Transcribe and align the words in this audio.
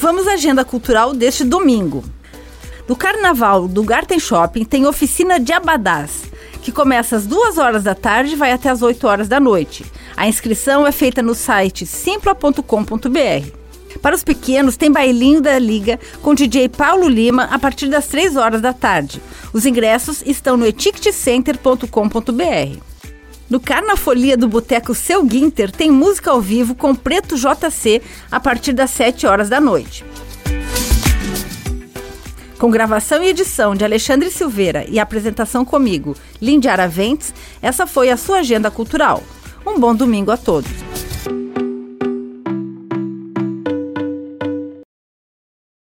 Vamos 0.00 0.26
à 0.26 0.32
agenda 0.32 0.64
cultural 0.64 1.12
deste 1.12 1.44
domingo. 1.44 2.02
No 2.88 2.96
carnaval 2.96 3.68
do 3.68 3.82
Garten 3.82 4.18
Shopping 4.18 4.64
tem 4.64 4.86
oficina 4.86 5.38
de 5.38 5.52
abadás, 5.52 6.22
que 6.62 6.72
começa 6.72 7.16
às 7.16 7.26
2 7.26 7.58
horas 7.58 7.82
da 7.82 7.94
tarde 7.94 8.32
e 8.32 8.36
vai 8.36 8.50
até 8.50 8.70
às 8.70 8.80
8 8.80 9.06
horas 9.06 9.28
da 9.28 9.38
noite. 9.38 9.84
A 10.16 10.26
inscrição 10.26 10.86
é 10.86 10.92
feita 10.92 11.20
no 11.20 11.34
site 11.34 11.84
simpla.com.br. 11.84 13.50
Para 14.00 14.16
os 14.16 14.24
pequenos, 14.24 14.78
tem 14.78 14.90
bailinho 14.90 15.42
da 15.42 15.58
Liga 15.58 16.00
com 16.22 16.34
DJ 16.34 16.70
Paulo 16.70 17.06
Lima 17.06 17.44
a 17.50 17.58
partir 17.58 17.88
das 17.88 18.06
3 18.06 18.36
horas 18.36 18.62
da 18.62 18.72
tarde. 18.72 19.20
Os 19.52 19.66
ingressos 19.66 20.22
estão 20.24 20.56
no 20.56 20.66
etiquetcenter.com.br. 20.66 22.89
No 23.50 23.58
Carnafolia 23.58 24.36
do 24.36 24.46
Boteco 24.46 24.94
Seu 24.94 25.24
Guinter 25.24 25.72
tem 25.72 25.90
música 25.90 26.30
ao 26.30 26.40
vivo 26.40 26.72
com 26.72 26.94
Preto 26.94 27.34
JC 27.34 28.00
a 28.30 28.38
partir 28.38 28.72
das 28.72 28.92
7 28.92 29.26
horas 29.26 29.48
da 29.48 29.60
noite. 29.60 30.04
Com 32.60 32.70
gravação 32.70 33.24
e 33.24 33.28
edição 33.28 33.74
de 33.74 33.84
Alexandre 33.84 34.30
Silveira 34.30 34.86
e 34.88 35.00
apresentação 35.00 35.64
comigo, 35.64 36.14
Lindy 36.40 36.68
Araventes, 36.68 37.34
essa 37.60 37.88
foi 37.88 38.10
a 38.10 38.16
sua 38.16 38.38
agenda 38.38 38.70
cultural. 38.70 39.20
Um 39.66 39.80
bom 39.80 39.96
domingo 39.96 40.30
a 40.30 40.36
todos. 40.36 40.89